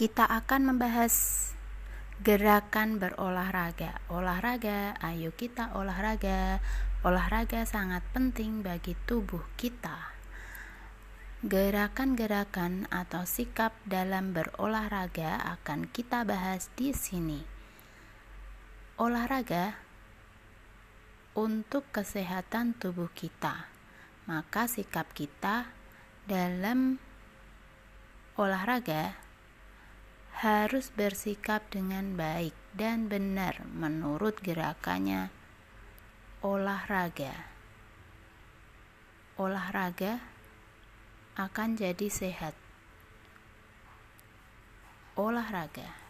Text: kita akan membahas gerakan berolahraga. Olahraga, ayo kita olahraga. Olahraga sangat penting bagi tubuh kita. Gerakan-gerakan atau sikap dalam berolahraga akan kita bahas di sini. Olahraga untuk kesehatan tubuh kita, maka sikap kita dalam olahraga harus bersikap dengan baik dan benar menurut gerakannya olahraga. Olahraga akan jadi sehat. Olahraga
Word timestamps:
kita 0.00 0.24
akan 0.24 0.72
membahas 0.72 1.12
gerakan 2.24 2.96
berolahraga. 2.96 4.00
Olahraga, 4.08 4.96
ayo 4.96 5.28
kita 5.36 5.76
olahraga. 5.76 6.64
Olahraga 7.04 7.68
sangat 7.68 8.00
penting 8.16 8.64
bagi 8.64 8.96
tubuh 9.04 9.44
kita. 9.60 10.16
Gerakan-gerakan 11.44 12.88
atau 12.88 13.28
sikap 13.28 13.76
dalam 13.84 14.32
berolahraga 14.32 15.36
akan 15.60 15.84
kita 15.92 16.24
bahas 16.24 16.72
di 16.80 16.96
sini. 16.96 17.44
Olahraga 18.96 19.76
untuk 21.36 21.84
kesehatan 21.92 22.72
tubuh 22.72 23.12
kita, 23.12 23.68
maka 24.24 24.64
sikap 24.64 25.12
kita 25.12 25.68
dalam 26.24 26.96
olahraga 28.40 29.28
harus 30.40 30.88
bersikap 30.96 31.68
dengan 31.68 32.16
baik 32.16 32.56
dan 32.72 33.12
benar 33.12 33.60
menurut 33.76 34.40
gerakannya 34.40 35.28
olahraga. 36.40 37.52
Olahraga 39.36 40.24
akan 41.36 41.76
jadi 41.76 42.08
sehat. 42.08 42.56
Olahraga 45.12 46.09